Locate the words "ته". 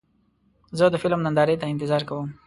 1.61-1.65